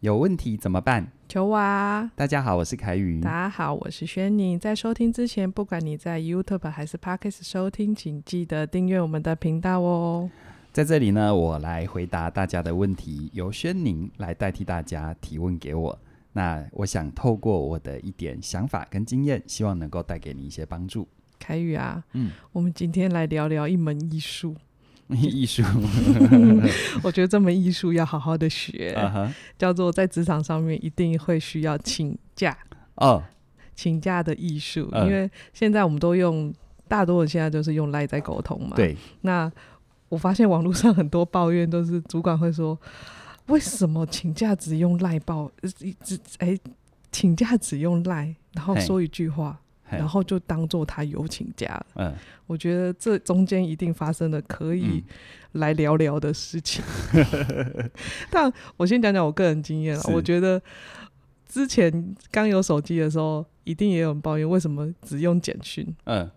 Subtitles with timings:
[0.00, 1.10] 有问题怎么办？
[1.28, 2.08] 求我啊！
[2.14, 3.20] 大家好，我是凯宇。
[3.20, 4.56] 大家好，我是轩宁。
[4.56, 10.30] 在收听之前，不管你在 YouTube 还是 Podcast 收听，请记得订阅我们的频道哦。
[10.72, 15.98] 在这里呢，我来回答大家的问题，由轩宁来代替大家提问给我。
[16.32, 21.08] 那我想透过我的一点想法跟经验，希望能够带给你一些帮助。
[21.40, 24.54] 凯宇啊，嗯，我们今天来聊聊一门艺术。
[25.16, 25.62] 艺术，
[27.02, 29.32] 我觉得这门艺术要好好的学，uh huh.
[29.56, 32.56] 叫做在职场上面一定会需要请假
[32.96, 33.22] 哦，oh.
[33.74, 35.06] 请假的艺术，uh.
[35.06, 36.52] 因为现在我们都用，
[36.86, 38.76] 大多人现在都是用赖在沟通嘛。
[38.76, 38.94] 对。
[39.22, 39.50] 那
[40.10, 42.78] 我发现网络上很多抱怨都是主管会说，
[43.46, 45.50] 为什么请假只用赖报？
[46.02, 46.60] 只哎、欸，
[47.10, 49.58] 请假只用赖，然后说一句话。
[49.90, 52.12] 然后就当做他有请假，嗯，
[52.46, 55.02] 我觉得这中间一定发生了可以
[55.52, 56.84] 来聊聊的事情。
[57.14, 57.90] 嗯、
[58.30, 60.60] 但我先讲讲我个人经验了，我觉得
[61.48, 66.30] 之前刚有手机的时候，一定也有人抱怨为什么只用简讯，嗯，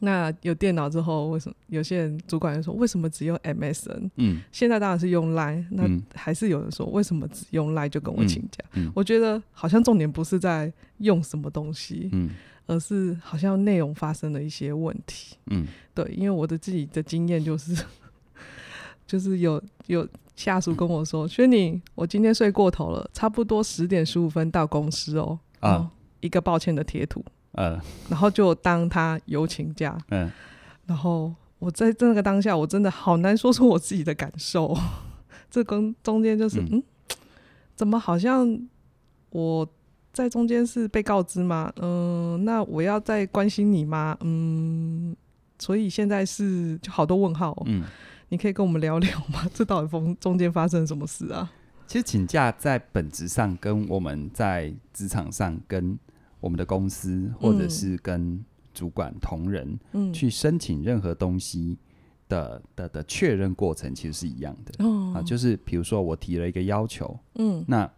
[0.00, 4.10] 那有电脑之后，为什么有些人主管就说为什么只用 MSN？
[4.16, 8.64] 嗯，现在当然是用 Line，那还是有人说为什么只用 Line 就跟我请假？
[8.74, 12.30] 嗯嗯、我觉得好像重点不是在用什么东西，嗯。
[12.66, 17.84] 而是好像内容发生了一些问题，嗯，对，因为我的自己的经验就是，
[19.06, 25.90] 就是有有下属跟我说：“轩宁、嗯，我今天睡过头了，差不多十点十五分到公司哦。”啊，
[26.20, 30.30] 一个抱歉的贴图，嗯，然后就当他有请假，嗯，
[30.86, 34.74] 然后我在这个当下，我真的好难说出我自己的感受，
[35.50, 36.82] 这跟中间就是，嗯，嗯，
[37.74, 38.66] 怎么好像
[39.30, 39.68] 我。
[40.14, 41.70] 在中间是被告知吗？
[41.82, 44.16] 嗯，那我要再关心你吗？
[44.20, 45.14] 嗯，
[45.58, 47.60] 所以现在是就好多问号。
[47.66, 47.82] 嗯，
[48.28, 49.44] 你可以跟我们聊聊吗？
[49.52, 51.52] 这到底中中间发生什么事啊？
[51.88, 55.98] 其实请假在本质上跟我们在职场上跟
[56.40, 59.78] 我们的公司或者是跟主管同仁
[60.12, 61.76] 去申请任何东西
[62.28, 64.84] 的的的确认过程其实是一样的。
[64.84, 67.90] 哦，啊，就是比如说我提了一个要求，嗯，那。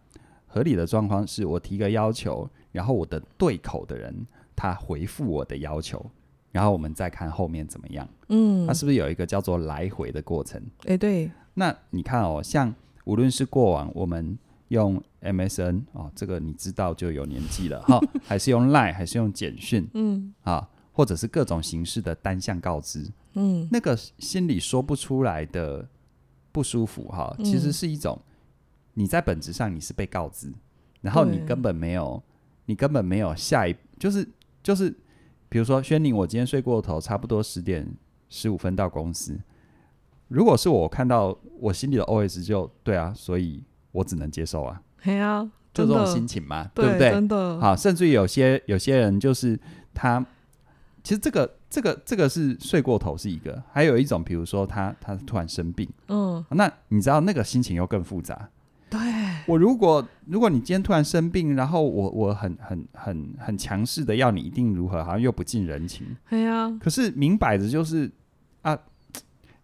[0.57, 4.25] 合理的状况是我提个要求，然后我的对口的人
[4.55, 6.03] 他回复我的要求，
[6.51, 8.09] 然后我们再看后面怎么样。
[8.29, 10.59] 嗯，它是不是有一个叫做来回的过程？
[10.85, 11.29] 诶、欸，对。
[11.53, 12.73] 那你看哦，像
[13.03, 14.35] 无论是过往我们
[14.69, 25.87] 用 MSN 哦，这个你知道就有年纪了哈， 还是用 Line，还是用简讯，嗯，啊，或者是各种形式的单向告知，嗯，那个心里说不出来的
[26.51, 28.19] 不舒服哈，其实是一种。
[28.99, 30.51] 你在本质上你是被告知，
[31.01, 32.21] 然后你根本没有，
[32.65, 34.27] 你根本没有下一，就是
[34.63, 34.89] 就是，
[35.49, 37.87] 比如说轩宁，我今天睡过头，差不多十点
[38.27, 39.39] 十五分到公司。
[40.29, 47.11] 如果是我看到我心里的 OS 就对啊，所以我只能接受啊， 对啊，就这种心情嘛，对，对不对？
[47.11, 49.59] 真的好，甚至于有些有些人就是
[49.93, 50.25] 他，
[51.03, 58.49] 其实这个这个这个是睡过头是一个，还有一种，比如说他他突然生病，嗯，那你知道那个心情又更复杂。
[59.47, 66.05] 对，我如果如果你今天突然生病，然后我我很很很很强势的要你一定如何，好像又不近人情。
[66.79, 68.11] 可是明摆着就是
[68.61, 68.77] 啊，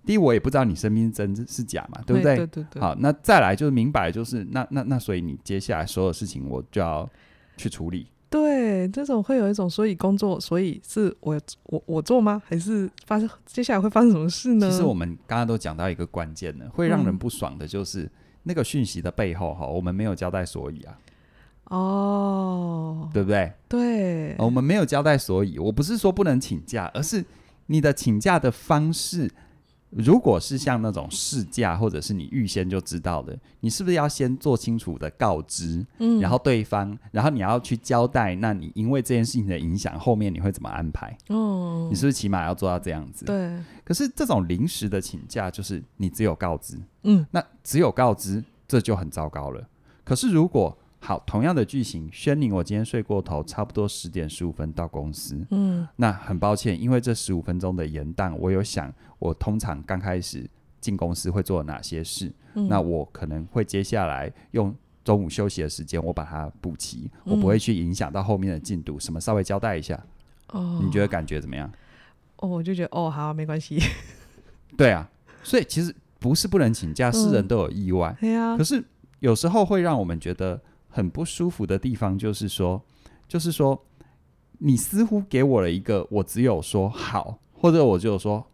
[0.06, 2.38] 第一我也不知道你生病是真是假嘛，对不对？
[2.38, 2.82] 对对对。
[2.82, 7.08] 好，那再来就是明摆就是那那那，所以你接下来所有事情我就要
[7.58, 8.08] 去处理。
[8.30, 12.42] 对，这种会有一种，所以工作，所以是我我我做吗？
[12.46, 14.70] 还是发生接下来会发生什么事呢？
[14.70, 18.04] 其实我们刚刚都讲到一个关键的，会让人不爽的就是。
[18.04, 18.10] 嗯
[18.44, 20.98] 那个讯息的背后，哈，我们没有交代所以啊，
[21.66, 23.52] 哦，对不对？
[23.68, 27.24] 对，我们没有交代所以，我不是说不能请假，而是
[27.68, 29.32] 你的请假的方式，
[29.96, 41.16] 如果是像那种试驾，或者是你预先就知道的，你是不是要先做清楚的告知，嗯，然后对方，然后你要去交代，那你因为这件事情的影响，后面你会怎么安排？
[41.30, 43.26] 哦，你是不是起码要做到这样子？
[43.26, 43.58] 对。
[43.84, 49.62] 可是这种临时的请假，就是你只有告知，嗯，那只有告知，这就很糟糕了。
[50.04, 64.74] 可是如果好，同样的剧情，轩宁，我今天睡过头，差不多十点十五分到公司，嗯，那很抱歉，因为这十五分钟的延宕，我有想，我通常刚开始进公司会做哪些事，嗯，那我可能会接下来用
[65.04, 70.02] 中午休息的时间，我把它补齐，我不会去影响到后面的进度，什么稍微交代一下，
[70.54, 71.70] 哦，你觉得感觉怎么样？
[72.38, 73.78] 哦，我就觉得哦，好，没关系。
[74.78, 75.10] 对啊，
[75.44, 78.16] 所以其实不是不能请假，是人都有意外。
[78.22, 78.82] 对啊，可是
[79.20, 80.62] 有时候会让我们觉得
[80.94, 82.80] 很不舒服的地方，就是说，
[83.28, 83.84] 就是说，
[84.60, 88.46] 你似乎给我了一个，我只有说好，或者我只有说，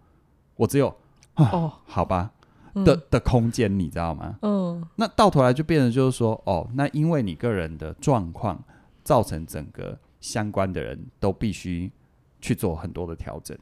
[0.55, 0.87] 我只有
[1.35, 2.31] 哦，好吧，
[2.73, 4.39] 的的空间，你知道吗？
[4.41, 8.63] 嗯，那到头来就变成就是说，哦，那因为你个人的状况，
[9.03, 11.91] 造成整个相关的人都必须
[12.39, 13.57] 去做很多的调整。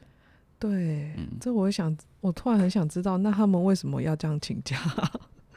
[0.60, 4.76] 对，嗯，这我想，我突然很想知道，那他们为什么要这样请假？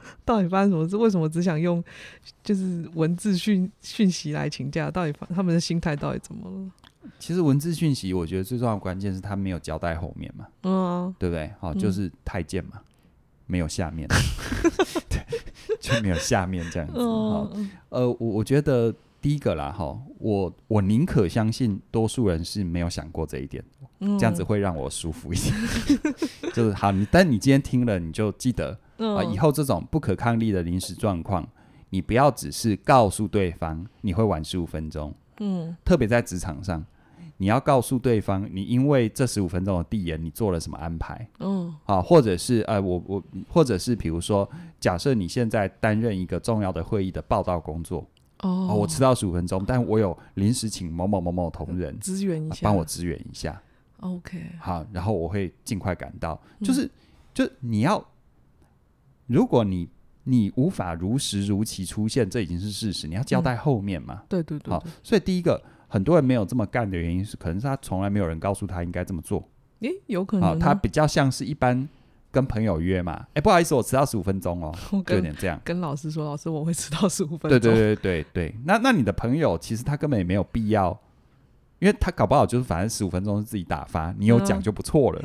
[0.25, 0.97] 到底发生什么事？
[0.97, 1.83] 为什么只想用
[2.43, 4.89] 就是文字讯讯息来请假？
[4.91, 6.71] 到底他们的心态到底怎么了？
[7.17, 11.51] 其实文字讯息，我觉得最重要的关键是他没有交代后面嘛，嗯、啊，对不对？
[11.59, 12.83] 好，就是太监嘛，嗯、
[13.47, 14.07] 没有下面，
[15.09, 15.19] 对，
[15.79, 16.93] 就没有下面这样子。
[16.99, 23.63] 嗯、呃，我我觉得第一个啦，哈，我我宁可相信多数人是没有想过这一点，
[23.99, 25.55] 嗯、这样子会让我舒服一点。
[26.53, 31.47] 就是好，你但你今天听了，你就记得啊、呃，以后这种不可抗力的临时状况，
[31.89, 35.13] 你不要只是告诉对方你会晚十五分钟。
[35.39, 36.85] 嗯，特别在职场上，
[37.37, 41.27] 你要告诉对方，你因为这十五分钟的递延，你做了什么安排？
[41.39, 44.47] 嗯，啊，或者是呃，我我，或者是比如说，
[44.79, 48.05] 假设你现在担任一个重要的会议的报道工作，
[48.41, 53.59] 哦，啊、我迟到十五分钟，但我有临时请某某某某同仁支援一下，帮、啊、我支援一下。
[54.01, 56.39] OK，好，然后我会尽快赶到。
[56.63, 56.89] 就是，嗯、
[57.33, 58.03] 就你要，
[59.31, 59.89] 如果你。
[60.23, 63.07] 你无法如实如期出现，这已经是事实。
[63.07, 64.19] 你要交代后面嘛？
[64.21, 64.71] 嗯、对对对。
[64.71, 69.43] 好，所以第一个，很多人没有这么干的原因是，可能是他从来没有人告诉他应该这么做。
[69.79, 70.59] 诶，有可能。
[70.59, 71.89] 他比较像是一般
[72.29, 73.25] 跟朋友约嘛。
[73.33, 74.71] 诶，不好意思，我迟到十五分钟哦，
[75.07, 75.59] 就有点这样。
[75.63, 77.49] 跟老师说，老师我会迟到十五分钟。
[77.49, 78.55] 对对对对对。
[78.65, 80.95] 那那你的朋友其实他根本也没有必要。
[81.81, 85.19] 因为他搞不好就是反正十五分钟是自己打发，你有讲就不错了。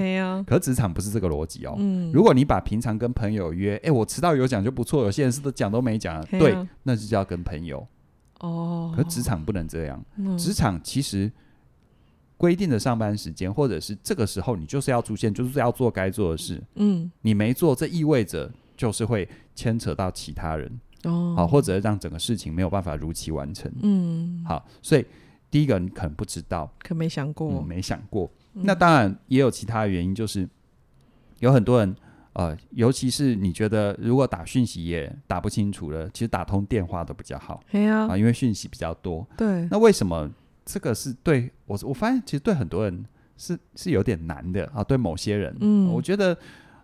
[0.46, 1.74] 可是职场不是这个逻辑哦。
[1.76, 5.04] 嗯、如果你把平常跟朋友约，哎，我迟到有讲就不错。
[5.04, 7.86] 有些人是都讲都没讲，嗯、对，那就叫跟朋友。
[8.40, 8.90] 哦。
[8.96, 10.02] 可是职场不能这样。
[10.16, 11.30] 嗯、职场其实
[12.38, 16.62] 规定的上班时间，或者是这个时候你就是要出现，就是要做该做的事。
[16.76, 17.12] 嗯。
[17.20, 20.80] 你没做，这意味着就是会牵扯到其他人。
[21.04, 21.34] 哦。
[21.36, 23.70] 好，或者让整个事情没有办法如期完成。
[23.82, 24.42] 嗯。
[24.48, 25.04] 好，所以。
[25.50, 28.30] 第一个，你可能不知道，可没想过，嗯、没想过。
[28.54, 30.46] 嗯、那当然也有其他的原因，就是
[31.38, 31.94] 有很多人，
[32.32, 37.62] 呃，尤其是你觉得如果打讯息也打不清楚了，其实打通电话都比较好。
[37.70, 39.26] 对啊，啊，因为讯息比较多。
[39.36, 39.66] 对。
[39.70, 40.28] 那为什么
[40.64, 41.78] 这个是对我？
[41.84, 43.04] 我发现其实对很多人
[43.36, 44.82] 是是有点难的啊。
[44.82, 46.36] 对某些人，嗯，我觉得，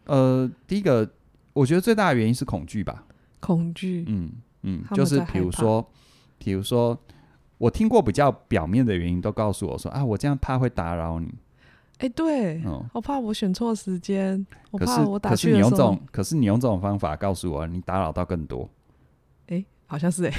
[0.04, 1.10] 呃，第一个，
[1.52, 3.04] 我觉得最大的原因是恐惧吧。
[3.40, 4.04] 恐惧。
[4.06, 4.30] 嗯
[4.62, 5.86] 嗯，就是比如说，
[6.38, 6.96] 比如说。
[7.62, 11.28] 我听过比较表面的原因，都告诉我说啊，我这样怕会打扰你。
[11.98, 18.68] 哎、欸，对，嗯，我怕我选错时间，我怕我打可是你用这种，可是你用这种方法告诉我，你打扰到更多。
[19.46, 20.36] 哎、欸，好像是哎、欸。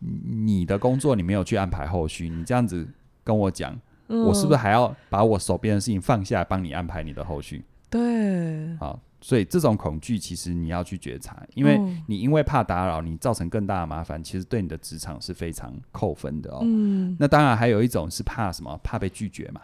[0.00, 2.86] 你的工作你没有去安排后续，你这样子
[3.22, 3.74] 跟我讲，
[4.08, 7.64] 嗯、我是不是还要把我手边的事情放下来，帮你安排你的后续？
[7.88, 9.00] 对，好。
[9.24, 16.58] 所以这种恐惧，其实你要去觉察，因为你因为怕打扰你造成更大的麻烦，其实对你的职场是非常扣分的哦。
[16.62, 18.78] 嗯，那当然还有一种是怕什么？
[18.84, 19.62] 怕被拒绝嘛。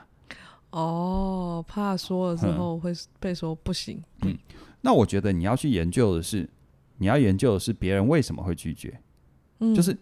[0.71, 4.03] 哦，怕说了之后会被说不行。
[4.23, 4.35] 嗯，
[4.81, 6.49] 那我觉得你要去研究的是，
[6.97, 8.99] 你要研究的是别人为什么会拒绝。
[9.59, 9.95] 嗯，就是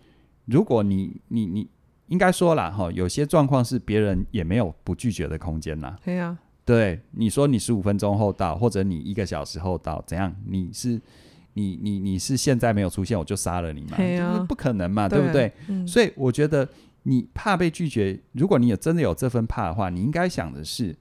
[0.45, 1.69] 如果你你你
[2.07, 5.99] 应该说了哈，有些状况是别人也没有不拒绝的空间啦。
[6.05, 6.39] 对呀。
[6.69, 10.31] 对，你说你十五分钟后到，或者你一个小时后到，怎样？
[10.45, 11.01] 你是
[11.55, 13.97] 你你你是现在没有出现，我就杀了你嘛？
[14.23, 15.53] 啊、不可能嘛，对，对不对？
[15.69, 16.69] 嗯、所以我觉得
[17.05, 20.95] 你怕被拒绝，如果你有真的有这份怕的话，你应该想的是，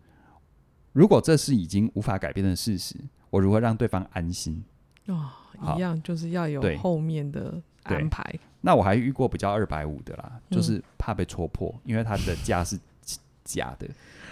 [0.94, 2.96] 如果这是已经无法改变的事实，
[3.30, 4.64] 我如何让对方安心？
[5.08, 5.32] 哦，
[5.76, 8.24] 一样就是要有后面的安排。
[8.62, 12.80] 那我还遇过比较二百五的啦，就是怕被戳破，嗯、因为他的价是
[13.44, 13.86] 假的，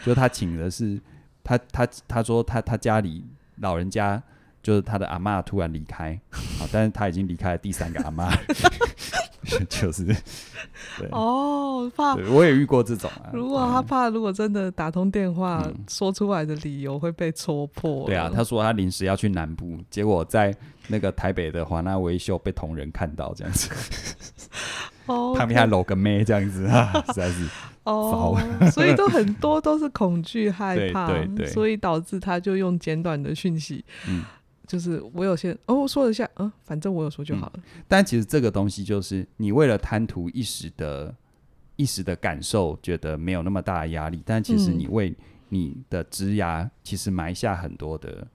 [0.06, 0.98] 就是他请的是。
[1.46, 3.24] 他他他说他他家里
[3.58, 4.22] 老人家
[4.62, 6.20] 就是他的阿嬷突然离开，
[6.60, 8.30] 好，但是他已经离开了第三个阿妈，
[9.70, 10.04] 就是
[10.98, 13.30] 对哦，怕我也遇过这种啊。
[13.32, 18.08] 如果他怕，如果真的打通电话、嗯、说出来的理由会被戳破。
[18.08, 20.52] 对啊，他说他临时要去南部，结果在
[20.88, 23.70] 那个台北的华纳维秀被同仁看到这样子，
[25.06, 27.48] 旁边还搂个妹这样子啊，实在是。
[27.86, 28.38] 哦，
[28.72, 34.24] 所以都很多都是恐惧害怕，对对对，所以导致他就用简短的讯息，嗯，
[34.68, 37.54] 就是我有些哦，我说一下，嗯，反正我有说就好了。
[37.56, 41.14] 嗯，但其实这个东西就是你为了贪图一时的、
[41.76, 45.16] 一时的感受，觉得没有那么大的压力，但其实你为
[45.50, 48.28] 你的职涯其实埋下很多的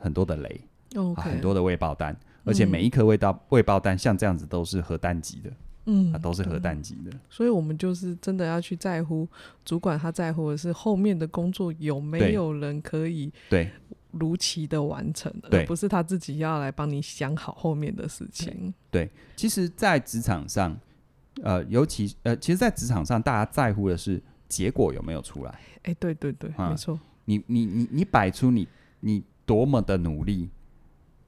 [0.00, 0.60] 很多的雷
[0.94, 1.14] ，Okay.
[1.20, 5.50] 很多的未爆弹，而且每一颗未到未爆弹像这样子都是核弹级的。
[5.90, 7.10] 嗯，啊，都是核弹级的。
[7.30, 9.26] 所以，我们就是真的要去在乎
[9.64, 13.70] 主管他在乎的是后面的工作有没有人可以对
[14.10, 18.72] 如期的完成，对，而不是他自己要来帮你想好后面的事情。
[18.90, 20.78] 对，其实，在职场上，
[21.42, 25.58] 呃，尤其呃，其实，在职场上，大家在乎的是结果有没有出来。
[25.84, 27.00] 哎，对对对，嗯、没错。
[27.24, 28.68] 你你你你摆出你
[29.00, 30.50] 你多么的努力，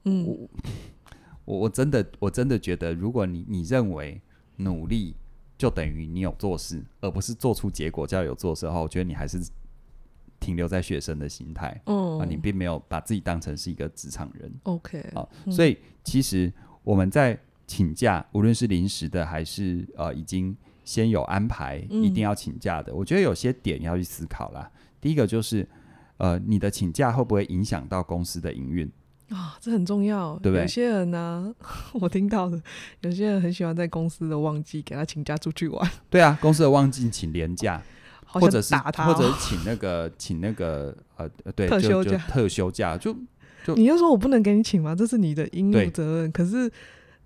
[0.05, 0.49] 嗯，我
[1.45, 4.21] 我我真的我真的觉得，如果你你认为。
[4.63, 5.15] 努力
[5.57, 9.39] 就等于你有做事，而不是做出结果叫有做事的话，我觉得你还是
[10.39, 16.51] 停留在学生的心态，嗯，啊，你并没有把自己当成是一个职场人，OK，啊，所以其实
[16.83, 17.37] 我们在
[17.67, 24.71] 请假，无论是临时的还是呃已经先有安排，一定要请假的，嗯，我觉得有些点要去思考啦。
[24.99, 25.67] 第一个就是
[26.17, 28.91] 呃，你的请假会不会影响到公司的营运？
[29.31, 30.61] 啊、哦，这很重要，对不对？
[30.61, 31.67] 有些人呢、啊，
[31.99, 32.61] 我听到的，
[32.99, 35.91] 有些人很喜欢在公司的旺季给他请假出去玩。
[36.09, 37.81] 对啊，公司的旺季请年假，
[38.25, 43.15] 或者是或者是请那个请那个呃对特休假，特休假就
[43.63, 44.93] 就你又说我不能给你请吗？
[44.93, 46.31] 这是你的应有责任。
[46.33, 46.69] 可是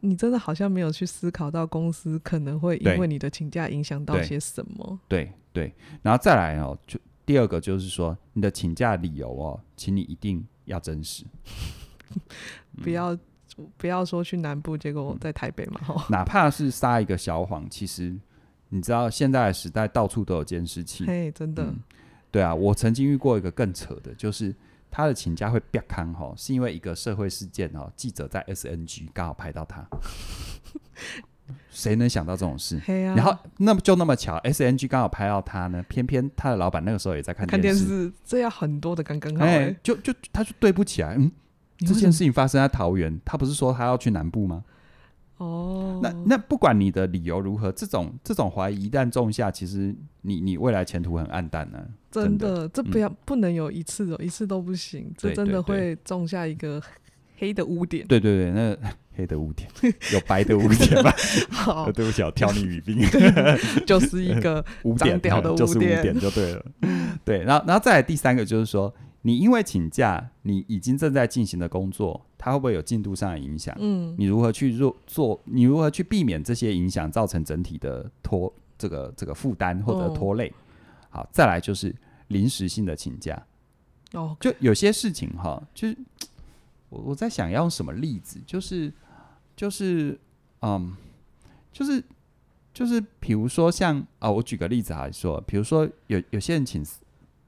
[0.01, 4.99] 你真的好像没有去思考到公司可能会因为你的请假影响到些什么。
[5.07, 11.23] 对对，对，然后再来哦，就第二个就是说你的请假理由哦，请你一定要真实。
[12.83, 15.79] 不要、嗯、不要说去南部，结果我在台北嘛。
[15.89, 18.15] 嗯、哪怕是撒一个小谎，其实
[18.69, 21.05] 你知道，现在的时代到处都有监视器。
[21.05, 21.77] 嘿，真的、嗯。
[22.31, 24.53] 对啊，我曾经遇过一个更扯的，就是
[24.91, 29.87] 他的请假会别康哈，是因为一个社会事件哦，记者在 SNG 刚好拍到他。
[31.69, 32.77] 谁能想到这种事？
[33.15, 39.73] 然后那么就那么巧，SNG 刚好拍到他呢，偏偏他的老板那个时候也在看电视，看电视这要很多的刚刚好、欸。
[39.83, 41.31] 就就他就对不起来，嗯。
[41.79, 44.63] 这件事情发生在桃园，他不是说他要去南部吗？
[45.37, 51.83] 哦，那那不管你的理由如何，这种这种怀疑一旦种下，其实你你未来前途很暗淡呢、啊。
[52.09, 56.81] 真的，这不要、嗯、不能有一次哦，一次都不行，这真的会种下一个
[57.37, 58.07] 黑的污点。
[58.07, 58.77] 对对对，那
[59.17, 59.69] 黑的污点
[60.13, 61.11] 有白的污点吗？
[61.51, 62.97] 好，对不起，我挑你语病，
[63.85, 66.65] 就是一个 污点掉的污点，就是污点就对了。
[67.25, 68.93] 对，然后然后再来第三个就是说。
[69.27, 73.75] 你因为请假，你已经正在进行的工作，它会不会有进度上的影响？
[73.79, 75.41] 嗯，你如何去做做？
[75.45, 80.47] 你如何去避免这些影响造成整体的拖这个这个负担或者拖累？
[80.49, 80.53] 哦、
[81.09, 81.91] 好，再来就是
[82.27, 83.43] 临时性的请假。
[84.13, 85.97] 哦，就有些事情哈，就是
[86.89, 88.39] 我我在想要用什么例子？
[88.45, 88.93] 就是
[89.55, 90.19] 就是
[90.61, 90.95] 嗯，
[91.73, 92.03] 就是
[92.71, 96.85] 就是比如说像啊、哦，我举个例子来说，比如说有有些人请。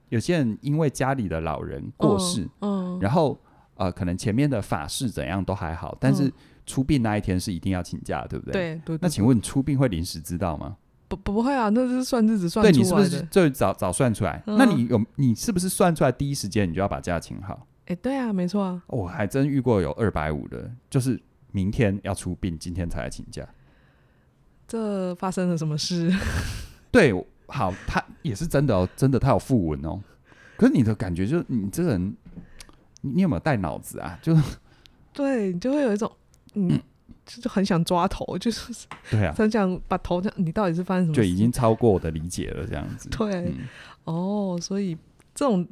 [0.10, 3.40] 有些人因为家里的老人过世，嗯嗯、然后
[3.76, 6.32] 呃，可能前面的法事怎样都还好，但是
[6.66, 8.54] 出殡那一天是一定要请假，对不对？
[8.54, 9.00] 对，对，对。
[9.02, 10.78] 那请问出殡会临时知道吗？
[11.08, 12.78] 不，不会啊，那是算日子算出来的。
[12.78, 14.42] 对，你是不是就早早算出来？
[14.48, 17.68] 嗯、那你有你是不是算出来第一时间你就要把假请好？
[17.86, 18.82] 哎，对啊，没错啊。
[18.88, 21.22] 我还真遇过有二百五的，就是
[21.52, 23.48] 明天要出殡，今天才来请假。
[24.68, 26.12] 这发生了什么事？
[26.92, 27.14] 对。
[27.48, 30.00] 好，他也是真的哦，真的他有附文哦。
[30.58, 32.16] 可是你的感觉就是，你这个人，
[33.02, 34.18] 你有没有带脑子啊？
[34.24, 34.36] 就
[35.14, 36.12] 对，你就会有一种，
[36.56, 36.80] 嗯，
[37.26, 41.16] 就是很想抓头， 就是对啊，很想把头，你到底是发生什么？
[41.16, 43.10] 就已经超过我的理解了，这样子。
[43.10, 43.58] 对，嗯、
[44.04, 44.96] 哦，所以
[45.34, 45.68] 这种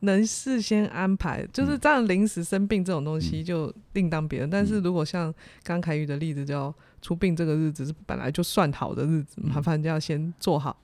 [0.00, 4.48] 能事先安排，就是这样临时生病这种东西就另当别论。
[4.48, 6.72] 嗯、但是如果像刚凯宇的例子，叫
[7.02, 10.76] 出殡这个日子是本来就算好的日子，麻烦就要先做好。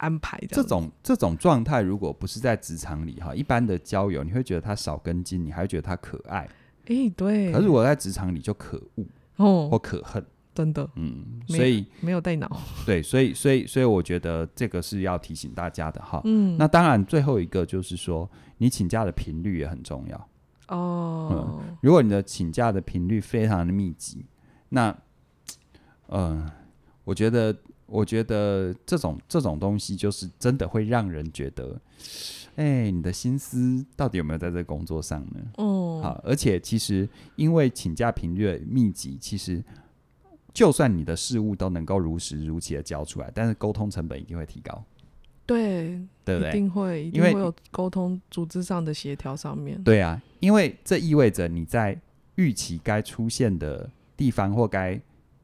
[0.00, 6.38] 安排的，这种这种状态，如果不是在职场里哈，一般的交友，你会觉得他少根筋，你还会觉得他可爱。
[6.86, 7.52] 哎、欸，对。
[7.52, 9.04] 可是我在职场里就可恶
[9.36, 10.88] 哦，或可恨，真的。
[10.96, 12.50] 嗯，所以没有带脑。
[12.86, 16.20] 对，所以所以所以我觉得这个是要提醒大家的哈。
[16.24, 20.28] 嗯，那当然最后一个就是说，你请假的频率也很重要。
[20.68, 24.24] 哦、嗯，如果你的请假的频率非常的密集，
[24.70, 24.88] 那
[26.08, 26.52] 嗯、呃，
[27.04, 27.54] 我觉得。
[27.90, 31.76] 我觉得这种这种东西就是真的会让人觉得，
[32.54, 35.40] 哎、欸，你的心思到底有没有在这工作上呢？
[35.56, 39.62] 哦，好，而且其实因为请假频率密集，其实
[40.54, 44.84] 就算你的事务都能够如实如期的交出来，但是沟通成本一定会提高。
[45.44, 46.50] 对，对不对？
[46.50, 49.82] 一定会，一定会有沟通组织上的协调上面。
[49.82, 52.00] 对啊，因为这意味着你在
[52.36, 55.00] 预期该出现的地方或该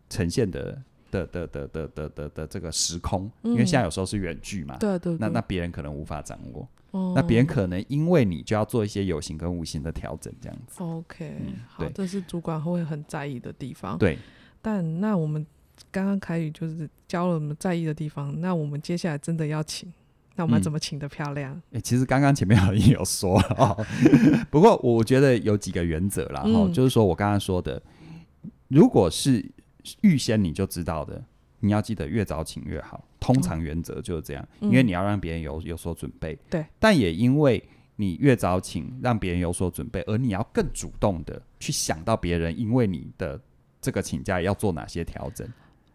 [0.08, 0.80] 呈现的。
[1.16, 6.68] 的的的的的的的这个时空，因为现在有时候是远距嘛，对对，那那别人可能无法掌握，
[7.14, 10.82] 那别人可能因为你就要做一些有形跟无形的调整，这样子。
[10.82, 11.34] OK，
[11.68, 13.96] 好，这是主管会很在意的地方。
[13.96, 14.18] 对，
[14.60, 15.46] 但那我们
[15.90, 19.92] 刚刚凯宇就是教了我们在意的地方，那我们接下来真的要请，
[20.36, 21.52] 那我们怎么请的漂亮？
[21.52, 23.86] 哎、嗯欸，其实刚刚前面 已经有说了哦，
[24.50, 27.82] 不过我觉得有几个原则啦，哈、嗯，就是说我刚刚说的，
[28.68, 29.44] 如果是
[30.02, 31.22] 预先你就知道的，
[31.60, 37.62] 你要记得越早请越好，通常原则就是这样，嗯、因为你要让别人有有所准备，对，但也因为。
[37.98, 43.40] 你越早请，让别人有所准备，而你要更主动的去想到别人，因为你的
[43.80, 45.48] 这个请假要做哪些调整，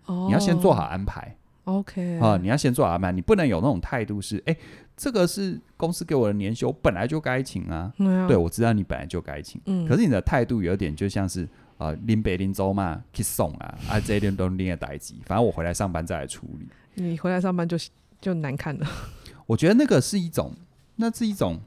[0.08, 1.38] 哦，你要先做好安排。
[1.66, 4.58] OK 啊，你要先做好安排，你不能有那种态度是，哎，
[4.98, 7.94] 这个是公司给我的年休，本来就该请啊。
[8.00, 11.48] 嗯、对，我知道你本来就该请，嗯，可是你的态度有点就像是
[11.82, 16.68] 啊，拎北拎州嘛，去送啊，啊，这一点都拎的代志，反正我回来上班再来处理。
[16.94, 17.76] 你回来上班就
[18.20, 18.88] 就难看了。
[19.48, 20.54] 我觉得那个是一种，
[20.98, 21.60] 那是一种。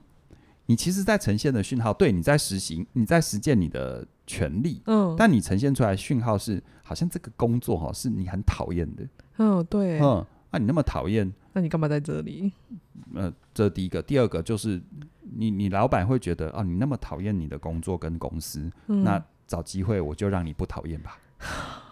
[0.66, 9.06] 你其实，在呈现的讯号，对，你在实行，你在实践你的权利，嗯，但你呈现出来的讯号是，好像这个工作哈，是你很讨厌的，
[9.36, 12.50] 嗯，对，嗯，那、啊、你那么讨厌，那你干嘛在这里？
[13.14, 14.80] 呃，这第一个，第二个就是
[15.36, 21.18] 你，你老板会觉得，哦，你那么讨厌你的工作跟公司，嗯、那找机会我就让你不讨厌吧。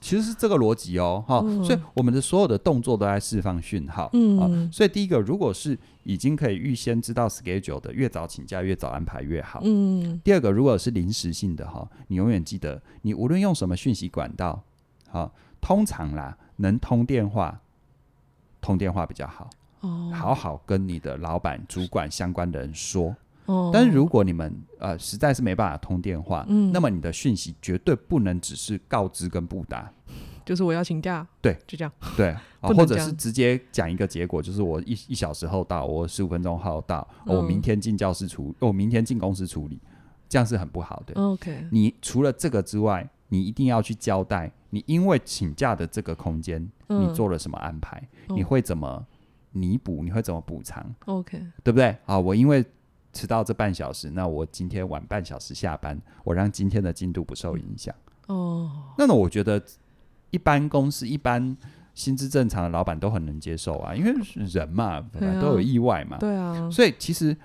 [0.00, 10.18] 其实是这个逻辑哦，哈、嗯，所以我们的所有的动作都在释放讯号，嗯、啊，所以第一个，如果是已经可以预先知道 schedule 的，越早请假越早安排越好，嗯。
[10.24, 14.62] 第二个，如果是临时性的哈，你永远记得，你无论用什么讯息管道，
[15.10, 17.60] 好，通常啦，能通电话，
[18.62, 19.50] 通电话比较好，
[19.80, 23.14] 哦，好好跟你的老板、主管相关的人说。
[23.72, 29.90] 但是如果你们呃实在是没办法通电话，嗯，那么你的讯息绝对不能只是告知跟不答，
[30.44, 32.28] 就是我要请假，对，就这样，对，
[32.60, 39.78] 啊，或者是直接讲一个结果，就是我一一小时后到，我十五分钟后到，嗯，我明天进教室处，我明天进公司处理，
[40.28, 41.14] 这样是很不好的。
[41.20, 49.06] OK，你除了这个之外，你一定要去交代，你因为请假的这个空间，嗯，你做了什么安排，嗯，你会怎么
[49.52, 51.96] 弥补，你会怎么补偿？OK，对不对？
[52.06, 52.64] 啊，我因为。
[53.12, 57.94] 迟到这半小时，那我今天晚半小时下班，我让今天的进度不受影响。
[58.28, 59.60] 哦，那么我觉得
[60.30, 61.56] 一般公司、一般
[61.94, 66.18] 薪资正常的老板都很能接受啊，因为人嘛，本来都有意外嘛。
[66.18, 67.36] 对啊，所以其实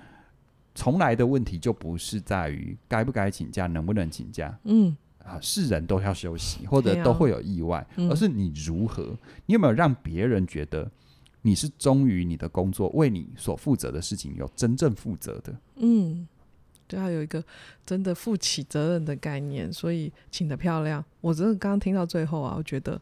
[0.74, 4.56] 从来的问题就不是在于该不该请假，能不能请假。
[4.64, 10.88] 嗯，啊，是人都要休息，或者都会有意外，而是你如何，你有没有让别人觉得？
[11.46, 15.54] 你是忠于你的工作，为你所负责的事情有真正负责的。
[15.76, 16.26] 嗯，
[16.88, 17.40] 对，要有一个
[17.84, 21.04] 真的负起责任的概念，所以请的漂亮。
[21.20, 23.00] 我真的刚刚听到最后啊，我觉得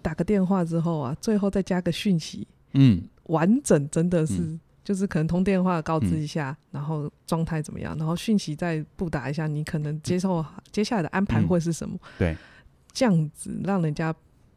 [0.00, 11.96] 打个电话之后啊，最后再加个讯息，嗯，完整真的是、嗯、就是可能通电话告知一下，嗯、然后状态怎么样，然后讯息再布达一下，你可能接受接下来的安排会是什么？
[11.96, 12.36] 嗯、对，
[12.92, 14.14] 这样子让人家。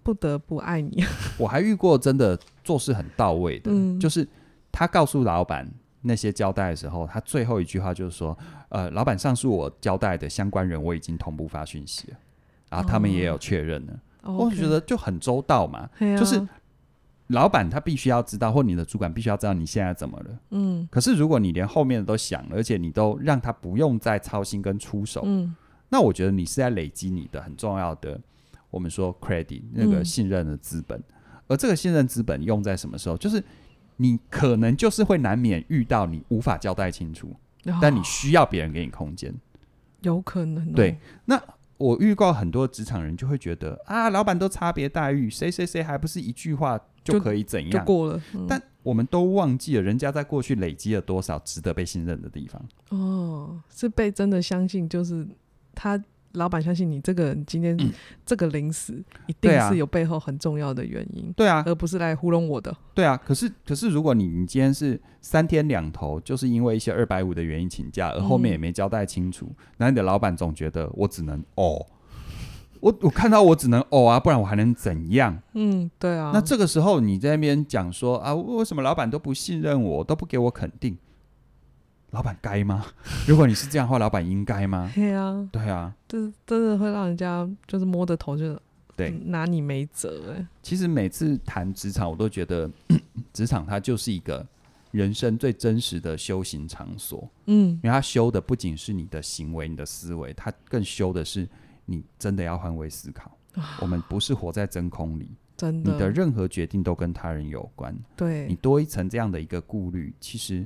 [0.09, 1.03] 不得不爱你。
[1.37, 4.27] 我还遇过真的做事很到位的，嗯、就是
[4.71, 5.69] 他告诉老板
[6.01, 8.35] 那些交代的时候，他最后一句话就是说
[8.69, 12.17] ：“呃，老板，上述我交代的相关人我已经同步发讯息了，
[12.71, 13.93] 然后他们也有确认了。
[14.23, 16.41] 哦”我觉得就很周到嘛，哦、就是
[17.27, 20.39] 老板他必须要知道，或你的主管必须要知道你现在怎么了。
[20.49, 20.87] 嗯。
[20.89, 25.55] 可是如果你连后面的都想了，而且你都让他不用再操心跟出手，嗯，
[25.89, 28.19] 那我觉得你是在累积你的很重要的。
[28.69, 31.03] 我们说 credit 那个信任的资本，嗯，
[31.47, 33.17] 而这个信任资本用在什么时候？
[33.17, 33.43] 就是
[33.97, 39.33] 你可能就是会难免遇到你无法交代清楚，哦，但你需要别人给你空间，
[40.01, 40.73] 有可能，哦。
[40.75, 41.41] 对，那
[41.77, 48.45] 我遇过很多职场人就会觉得啊，老板都差别待遇，谁谁谁还不是一句话就可以怎样就，就过了，嗯。
[48.47, 52.63] 但我们都忘记了，人家在过去累积了多少值得被信任的地方。
[52.89, 55.27] 哦，是被真的相信，就是
[55.73, 56.01] 他。
[56.33, 57.77] 老板相信你这个人今天
[58.25, 62.75] 这个临时、嗯、一定是有背后很重要的原因，对啊，而不是来糊弄我的。
[62.93, 71.85] 对啊，可是可是如果你你今天是三天两头，就是因为一些二百五的原因请假，而后面也没交代清楚，那、嗯、你的老板总觉得我只能哦，
[72.79, 75.41] 我我看到我只能哦啊，不然我还能怎样？
[75.53, 76.31] 嗯，对啊。
[76.33, 80.97] 那这个时候你在那边讲说啊，为什么老板都不信任我，都不给我肯定？
[82.11, 82.85] 老板该吗？
[83.27, 84.91] 如果你是这样的话，老板应该吗？
[84.95, 88.59] 对啊，对啊，这真的会让人家就是摸着头就
[88.95, 90.47] 对拿你没辙哎。
[90.63, 92.69] 其实每次谈职场，我都觉得
[93.31, 94.45] 职场它就是一个
[94.89, 97.29] 人生最真实的修行场所。
[97.45, 101.47] 嗯，因为它修的不仅是你的行为、你的思维，它更修的是
[101.85, 103.31] 你真的要换位思考。
[103.79, 107.95] 我们不是活在真空里，真的，你的任何决定都跟他人有关。
[108.15, 110.65] 对，你多一层这样的一个顾虑，其实。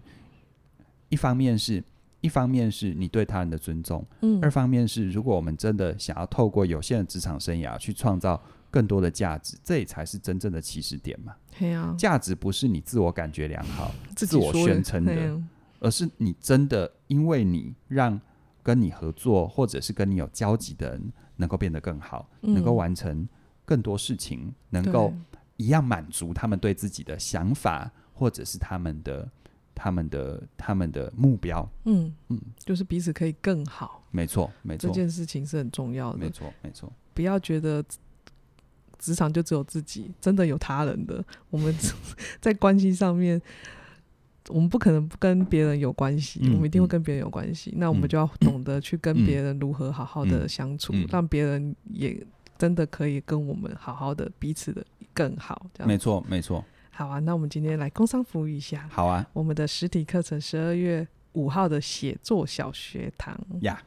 [1.14, 1.84] 一方面是，
[2.22, 11.36] 一方面是你对他人的尊重，嗯，二方面是，如果我们真的想要透过有限的职场生涯去创造更多的价值，这也才是真正的起始点嘛。
[11.60, 15.40] 对啊价值不是你自我感觉良好、 自我宣称的，
[15.80, 18.20] 而是你真的因为你让
[18.64, 23.30] 跟你合作或者是跟你有交集的人能够变得更好，嗯、能够完成
[23.66, 25.14] 更多事情，能够
[25.58, 29.30] 一样满足他们对自己的想法或者是他们的。
[29.76, 34.04] 他们的他们的目标，嗯嗯，就是彼此可以更好。
[34.12, 36.20] 没错，没错，这件事情是很重要的。
[36.20, 36.92] 没错，没错。
[37.14, 37.84] 不要觉得
[39.00, 41.24] 职场就只有自己，真的有他人的。
[41.50, 41.76] 我们
[42.40, 43.42] 在关系上面，
[44.50, 47.72] 我们不可能不跟别人有关系，嗯、我们一定会跟别人有关系。
[47.72, 52.26] 嗯、那我们就要懂得去跟别人如何好好的相处，让别人也
[52.58, 55.66] 真的可以跟我们好好的彼此的更好。
[55.74, 56.64] 这样没错，没错。
[56.96, 58.88] 好啊，那我们今天来工商服务一下。
[58.92, 63.82] 好啊，我们的实体课程十二月五号的写作小学堂呀，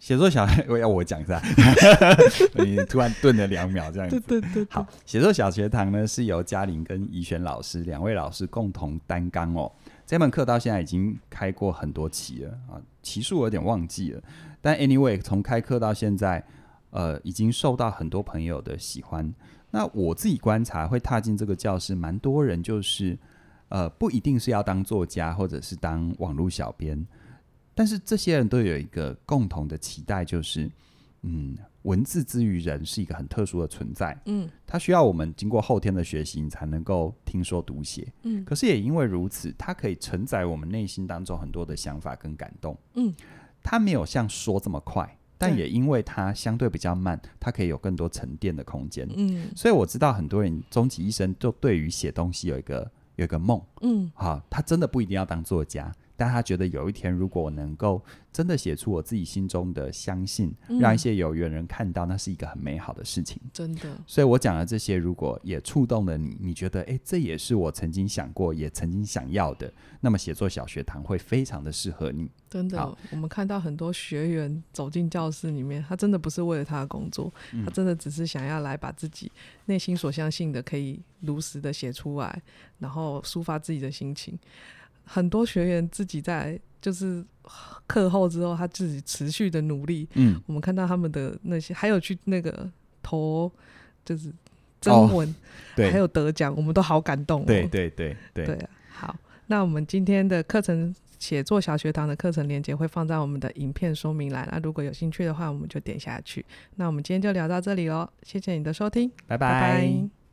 [0.00, 1.40] 写作小我要我讲一下，
[2.58, 4.18] 你突然顿了两秒这样子。
[4.20, 4.66] 对对对。
[4.68, 9.70] 好，写作小学堂呢是由嘉玲跟怡璇老师两位老师共同担纲哦。
[10.04, 14.22] 这门课到现在已经开过很多期了啊，期数有点忘记了，
[14.60, 16.44] 但 anyway 从开课到现在，
[16.90, 19.32] 呃，已经受到很多朋友的喜欢。
[19.74, 23.18] 那我自己观察，会踏进这个教室，蛮多人就是，
[23.70, 27.04] 呃，不一定是要当作家，或者是当网络小编，
[27.74, 30.70] 但是这些人都有一个共同的期待，就是，
[31.22, 43.12] 嗯，文字之于人是一个很特殊的存在，嗯，它需要我们经过后天的学习，你才能够听说读写，嗯，可是也因为如此，它可以承载我们内心当中很多的想法跟感动，嗯，
[43.60, 45.18] 它没有像说这么快。
[45.48, 49.08] 但也因为它相对比较慢，它可以有更多沉淀的空间。
[49.16, 53.60] 嗯，所以我知道很多人终其一生就对于写东西有一个有一个梦。
[53.82, 55.92] 嗯，好，他真的不一定要当作家。
[56.16, 63.40] 但他觉得有一天，如果我能够真的写出我自己心中的相信，嗯、让一些有缘人看到，那是一个很美好的事情。
[63.52, 63.96] 真的。
[64.06, 72.30] 所以我讲的这些，如果也触动了你，你觉得，哎，这也是我曾经想过，也曾经想要的，那么写作小学堂会非常的适合你。
[72.48, 77.32] 真的，我们看到很多学员走进教室里面，他真的不是为了他的工作，
[77.64, 79.30] 他真的只是想要来把自己
[79.66, 82.42] 内心所相信的，可以如实的写出来，
[82.78, 84.38] 然后抒发自己的心情。
[85.04, 87.24] 很多学员自己在就是
[87.86, 90.08] 课后之后，他自己持续的努力。
[90.14, 92.70] 嗯，我们看到他们的那些，还有去那个
[93.02, 93.50] 投，
[94.04, 94.32] 就是
[94.80, 95.34] 征文，哦、
[95.76, 97.44] 对，还有得奖，我们都好感动、哦。
[97.46, 98.68] 对对对对，对、啊。
[98.90, 104.48] 好，那我们今天的课程写作小学堂的课程链接会放在我们的影片说明栏。
[104.50, 106.44] 那如果有兴趣的话，我们就点下去。
[106.76, 109.48] 那我们今天就聊到这里喽，谢谢你的收听，拜拜。
[109.48, 110.23] 拜拜。